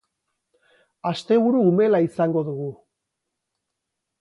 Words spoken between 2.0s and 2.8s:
izango dugu.